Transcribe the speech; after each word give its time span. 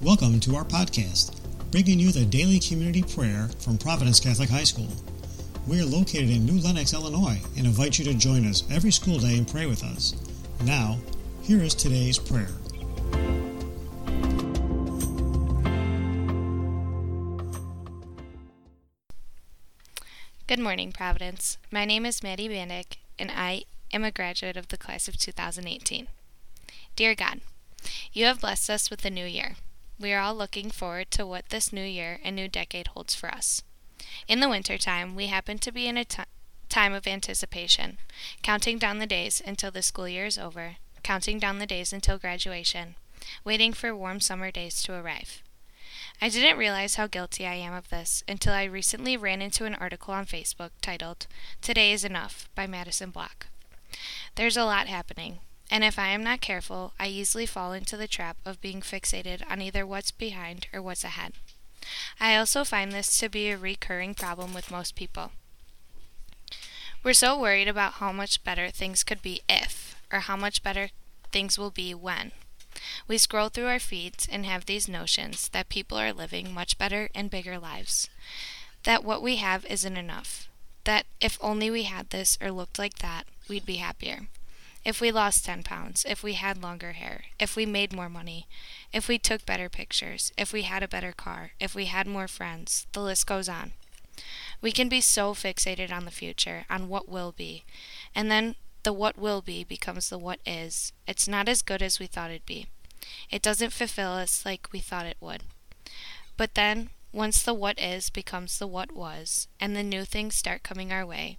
Welcome 0.00 0.38
to 0.40 0.54
our 0.54 0.64
podcast, 0.64 1.34
bringing 1.72 1.98
you 1.98 2.12
the 2.12 2.24
daily 2.24 2.60
community 2.60 3.02
prayer 3.02 3.50
from 3.58 3.76
Providence 3.76 4.20
Catholic 4.20 4.48
High 4.48 4.62
School. 4.62 4.86
We 5.66 5.80
are 5.80 5.84
located 5.84 6.30
in 6.30 6.46
New 6.46 6.60
Lenox, 6.60 6.94
Illinois, 6.94 7.40
and 7.56 7.66
invite 7.66 7.98
you 7.98 8.04
to 8.04 8.14
join 8.14 8.46
us 8.46 8.62
every 8.70 8.92
school 8.92 9.18
day 9.18 9.36
and 9.36 9.48
pray 9.48 9.66
with 9.66 9.82
us. 9.82 10.14
Now, 10.64 10.98
here 11.42 11.60
is 11.64 11.74
today's 11.74 12.16
prayer. 12.16 12.46
Good 20.46 20.60
morning, 20.60 20.92
Providence. 20.92 21.58
My 21.72 21.84
name 21.84 22.06
is 22.06 22.22
Maddie 22.22 22.48
Bandick, 22.48 22.98
and 23.18 23.32
I 23.34 23.64
am 23.92 24.04
a 24.04 24.12
graduate 24.12 24.56
of 24.56 24.68
the 24.68 24.78
class 24.78 25.08
of 25.08 25.18
2018. 25.18 26.06
Dear 26.94 27.16
God, 27.16 27.40
you 28.12 28.26
have 28.26 28.40
blessed 28.40 28.70
us 28.70 28.90
with 28.90 29.04
a 29.04 29.10
new 29.10 29.26
year. 29.26 29.56
We 30.00 30.12
are 30.12 30.20
all 30.20 30.34
looking 30.34 30.70
forward 30.70 31.10
to 31.12 31.26
what 31.26 31.48
this 31.48 31.72
new 31.72 31.84
year 31.84 32.20
and 32.22 32.36
new 32.36 32.46
decade 32.46 32.88
holds 32.88 33.16
for 33.16 33.28
us. 33.34 33.62
In 34.28 34.38
the 34.38 34.48
winter 34.48 34.78
time, 34.78 35.16
we 35.16 35.26
happen 35.26 35.58
to 35.58 35.72
be 35.72 35.88
in 35.88 35.96
a 35.96 36.04
t- 36.04 36.22
time 36.68 36.92
of 36.92 37.06
anticipation, 37.08 37.98
counting 38.42 38.78
down 38.78 38.98
the 38.98 39.06
days 39.06 39.42
until 39.44 39.72
the 39.72 39.82
school 39.82 40.08
year 40.08 40.26
is 40.26 40.38
over, 40.38 40.76
counting 41.02 41.40
down 41.40 41.58
the 41.58 41.66
days 41.66 41.92
until 41.92 42.16
graduation, 42.16 42.94
waiting 43.44 43.72
for 43.72 43.94
warm 43.94 44.20
summer 44.20 44.52
days 44.52 44.82
to 44.84 44.94
arrive. 44.94 45.42
I 46.20 46.28
didn't 46.28 46.58
realize 46.58 46.94
how 46.94 47.08
guilty 47.08 47.46
I 47.46 47.54
am 47.54 47.72
of 47.74 47.90
this 47.90 48.22
until 48.28 48.52
I 48.52 48.64
recently 48.64 49.16
ran 49.16 49.42
into 49.42 49.64
an 49.64 49.74
article 49.74 50.14
on 50.14 50.26
Facebook 50.26 50.70
titled 50.80 51.26
Today 51.60 51.92
is 51.92 52.04
Enough 52.04 52.48
by 52.54 52.68
Madison 52.68 53.10
Block. 53.10 53.48
There's 54.36 54.56
a 54.56 54.64
lot 54.64 54.86
happening, 54.86 55.40
and 55.70 55.84
if 55.84 55.98
I 55.98 56.08
am 56.08 56.24
not 56.24 56.40
careful, 56.40 56.92
I 56.98 57.08
easily 57.08 57.46
fall 57.46 57.72
into 57.72 57.96
the 57.96 58.08
trap 58.08 58.36
of 58.44 58.60
being 58.60 58.80
fixated 58.80 59.42
on 59.50 59.60
either 59.60 59.86
what's 59.86 60.10
behind 60.10 60.66
or 60.72 60.80
what's 60.80 61.04
ahead. 61.04 61.34
I 62.18 62.36
also 62.36 62.64
find 62.64 62.92
this 62.92 63.18
to 63.18 63.28
be 63.28 63.50
a 63.50 63.58
recurring 63.58 64.14
problem 64.14 64.54
with 64.54 64.70
most 64.70 64.94
people. 64.94 65.32
We're 67.02 67.12
so 67.14 67.38
worried 67.38 67.68
about 67.68 67.94
how 67.94 68.12
much 68.12 68.42
better 68.44 68.70
things 68.70 69.04
could 69.04 69.22
be 69.22 69.42
if, 69.48 69.96
or 70.12 70.20
how 70.20 70.36
much 70.36 70.62
better 70.62 70.90
things 71.32 71.58
will 71.58 71.70
be 71.70 71.94
when. 71.94 72.32
We 73.06 73.18
scroll 73.18 73.48
through 73.48 73.66
our 73.66 73.78
feeds 73.78 74.28
and 74.30 74.46
have 74.46 74.66
these 74.66 74.88
notions 74.88 75.48
that 75.50 75.68
people 75.68 75.98
are 75.98 76.12
living 76.12 76.52
much 76.52 76.78
better 76.78 77.08
and 77.14 77.30
bigger 77.30 77.58
lives, 77.58 78.08
that 78.84 79.04
what 79.04 79.22
we 79.22 79.36
have 79.36 79.64
isn't 79.66 79.96
enough, 79.96 80.48
that 80.84 81.06
if 81.20 81.38
only 81.40 81.70
we 81.70 81.84
had 81.84 82.10
this 82.10 82.38
or 82.40 82.50
looked 82.50 82.78
like 82.78 82.98
that, 82.98 83.26
we'd 83.48 83.66
be 83.66 83.76
happier. 83.76 84.28
If 84.84 85.00
we 85.00 85.10
lost 85.10 85.44
10 85.44 85.62
pounds, 85.62 86.04
if 86.08 86.22
we 86.22 86.34
had 86.34 86.62
longer 86.62 86.92
hair, 86.92 87.24
if 87.38 87.56
we 87.56 87.66
made 87.66 87.92
more 87.92 88.08
money, 88.08 88.46
if 88.92 89.08
we 89.08 89.18
took 89.18 89.44
better 89.44 89.68
pictures, 89.68 90.32
if 90.38 90.52
we 90.52 90.62
had 90.62 90.82
a 90.82 90.88
better 90.88 91.12
car, 91.12 91.52
if 91.60 91.74
we 91.74 91.86
had 91.86 92.06
more 92.06 92.28
friends, 92.28 92.86
the 92.92 93.02
list 93.02 93.26
goes 93.26 93.48
on. 93.48 93.72
We 94.60 94.72
can 94.72 94.88
be 94.88 95.00
so 95.00 95.34
fixated 95.34 95.92
on 95.92 96.04
the 96.04 96.10
future, 96.10 96.64
on 96.68 96.88
what 96.88 97.08
will 97.08 97.32
be, 97.32 97.64
and 98.14 98.30
then 98.30 98.56
the 98.82 98.92
what 98.92 99.18
will 99.18 99.42
be 99.42 99.64
becomes 99.64 100.08
the 100.08 100.18
what 100.18 100.40
is. 100.46 100.92
It's 101.06 101.28
not 101.28 101.48
as 101.48 101.62
good 101.62 101.82
as 101.82 101.98
we 101.98 102.06
thought 102.06 102.30
it'd 102.30 102.46
be. 102.46 102.66
It 103.30 103.42
doesn't 103.42 103.72
fulfill 103.72 104.12
us 104.12 104.44
like 104.44 104.72
we 104.72 104.80
thought 104.80 105.06
it 105.06 105.16
would. 105.20 105.42
But 106.36 106.54
then, 106.54 106.90
once 107.12 107.42
the 107.42 107.54
what 107.54 107.78
is 107.78 108.10
becomes 108.10 108.58
the 108.58 108.66
what 108.66 108.92
was, 108.92 109.48
and 109.60 109.76
the 109.76 109.82
new 109.82 110.04
things 110.04 110.36
start 110.36 110.62
coming 110.62 110.92
our 110.92 111.06
way, 111.06 111.38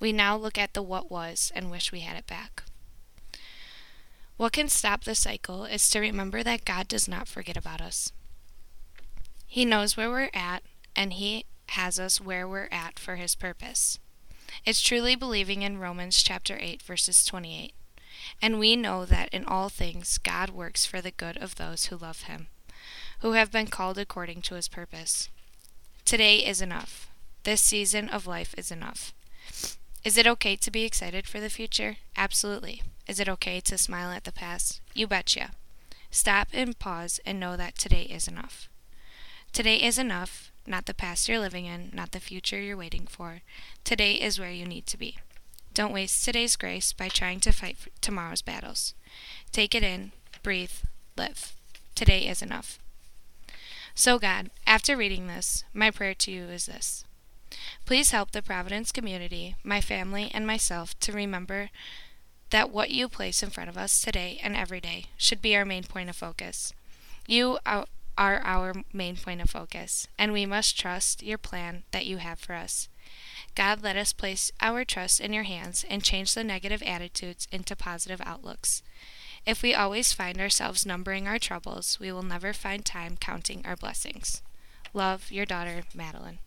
we 0.00 0.12
now 0.12 0.36
look 0.36 0.58
at 0.58 0.74
the 0.74 0.82
what 0.82 1.10
was 1.10 1.52
and 1.54 1.70
wish 1.70 1.92
we 1.92 2.00
had 2.00 2.16
it 2.16 2.26
back. 2.26 2.64
What 4.36 4.52
can 4.52 4.68
stop 4.68 5.04
the 5.04 5.14
cycle 5.14 5.64
is 5.64 5.88
to 5.90 6.00
remember 6.00 6.42
that 6.42 6.64
God 6.64 6.88
does 6.88 7.06
not 7.06 7.28
forget 7.28 7.56
about 7.56 7.80
us. 7.80 8.12
He 9.46 9.64
knows 9.64 9.96
where 9.96 10.10
we're 10.10 10.30
at, 10.34 10.64
and 10.96 11.12
He 11.12 11.44
has 11.70 12.00
us 12.00 12.20
where 12.20 12.48
we're 12.48 12.68
at 12.72 12.98
for 12.98 13.16
His 13.16 13.36
purpose. 13.36 14.00
It's 14.64 14.80
truly 14.82 15.14
believing 15.14 15.62
in 15.62 15.78
Romans 15.78 16.22
chapter 16.22 16.58
8 16.60 16.82
verses 16.82 17.24
28. 17.24 17.74
And 18.40 18.58
we 18.58 18.76
know 18.76 19.04
that 19.04 19.28
in 19.32 19.44
all 19.44 19.68
things 19.68 20.18
God 20.18 20.50
works 20.50 20.84
for 20.86 21.00
the 21.00 21.10
good 21.10 21.36
of 21.36 21.56
those 21.56 21.86
who 21.86 21.96
love 21.96 22.22
him, 22.22 22.48
who 23.20 23.32
have 23.32 23.50
been 23.50 23.66
called 23.66 23.98
according 23.98 24.42
to 24.42 24.54
his 24.54 24.68
purpose. 24.68 25.28
Today 26.04 26.38
is 26.38 26.60
enough. 26.60 27.08
This 27.44 27.60
season 27.60 28.08
of 28.08 28.26
life 28.26 28.54
is 28.56 28.70
enough. 28.70 29.12
Is 30.04 30.18
it 30.18 30.26
okay 30.26 30.54
to 30.56 30.70
be 30.70 30.84
excited 30.84 31.26
for 31.26 31.40
the 31.40 31.48
future? 31.48 31.96
Absolutely. 32.14 32.82
Is 33.08 33.20
it 33.20 33.28
okay 33.28 33.58
to 33.60 33.78
smile 33.78 34.10
at 34.10 34.24
the 34.24 34.32
past? 34.32 34.82
You 34.92 35.06
betcha. 35.06 35.52
Stop 36.10 36.48
and 36.52 36.78
pause 36.78 37.20
and 37.24 37.40
know 37.40 37.56
that 37.56 37.78
today 37.78 38.02
is 38.02 38.28
enough. 38.28 38.68
Today 39.54 39.76
is 39.76 39.98
enough, 39.98 40.52
not 40.66 40.84
the 40.84 40.92
past 40.92 41.26
you're 41.26 41.38
living 41.38 41.64
in, 41.64 41.90
not 41.94 42.12
the 42.12 42.20
future 42.20 42.60
you're 42.60 42.76
waiting 42.76 43.06
for. 43.06 43.40
Today 43.82 44.16
is 44.16 44.38
where 44.38 44.50
you 44.50 44.66
need 44.66 44.86
to 44.88 44.98
be. 44.98 45.16
Don't 45.72 45.92
waste 45.92 46.22
today's 46.22 46.54
grace 46.54 46.92
by 46.92 47.08
trying 47.08 47.40
to 47.40 47.50
fight 47.50 47.78
tomorrow's 48.02 48.42
battles. 48.42 48.92
Take 49.52 49.74
it 49.74 49.82
in, 49.82 50.12
breathe, 50.42 50.84
live. 51.16 51.54
Today 51.94 52.28
is 52.28 52.42
enough. 52.42 52.78
So, 53.94 54.18
God, 54.18 54.50
after 54.66 54.98
reading 54.98 55.28
this, 55.28 55.64
my 55.72 55.90
prayer 55.90 56.14
to 56.14 56.30
you 56.30 56.44
is 56.44 56.66
this. 56.66 57.04
Please 57.84 58.12
help 58.12 58.30
the 58.30 58.40
Providence 58.40 58.90
community, 58.92 59.56
my 59.62 59.80
family, 59.80 60.30
and 60.32 60.46
myself 60.46 60.98
to 61.00 61.12
remember 61.12 61.68
that 62.48 62.70
what 62.70 62.90
you 62.90 63.08
place 63.08 63.42
in 63.42 63.50
front 63.50 63.68
of 63.68 63.76
us 63.76 64.00
today 64.00 64.40
and 64.42 64.56
every 64.56 64.80
day 64.80 65.06
should 65.18 65.42
be 65.42 65.54
our 65.54 65.66
main 65.66 65.84
point 65.84 66.08
of 66.08 66.16
focus. 66.16 66.72
You 67.26 67.58
are 67.66 67.86
our 68.16 68.72
main 68.92 69.16
point 69.16 69.42
of 69.42 69.50
focus, 69.50 70.08
and 70.18 70.32
we 70.32 70.46
must 70.46 70.78
trust 70.78 71.22
your 71.22 71.36
plan 71.36 71.82
that 71.90 72.06
you 72.06 72.16
have 72.18 72.38
for 72.38 72.54
us. 72.54 72.88
God, 73.54 73.82
let 73.82 73.96
us 73.96 74.14
place 74.14 74.50
our 74.62 74.84
trust 74.84 75.20
in 75.20 75.34
your 75.34 75.42
hands 75.42 75.84
and 75.90 76.02
change 76.02 76.32
the 76.32 76.42
negative 76.42 76.82
attitudes 76.82 77.46
into 77.52 77.76
positive 77.76 78.22
outlooks. 78.24 78.82
If 79.44 79.62
we 79.62 79.74
always 79.74 80.14
find 80.14 80.40
ourselves 80.40 80.86
numbering 80.86 81.28
our 81.28 81.38
troubles, 81.38 81.98
we 82.00 82.10
will 82.10 82.22
never 82.22 82.54
find 82.54 82.82
time 82.82 83.18
counting 83.20 83.62
our 83.66 83.76
blessings. 83.76 84.40
Love, 84.94 85.30
your 85.30 85.44
daughter, 85.44 85.82
Madeline. 85.94 86.38